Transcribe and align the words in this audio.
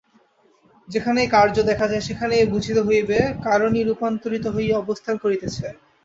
যেখানেই 0.87 1.27
কার্য 1.27 1.55
দেখা 1.69 1.85
যায়, 1.87 2.05
সেখানেই 2.07 2.51
বুঝিতে 2.53 2.81
হইবে 2.87 3.17
কারণই 3.43 3.81
রূপান্তরিত 3.83 4.45
হইয়া 4.55 4.75
অবস্থান 4.77 5.15
করিতেছে। 5.17 5.65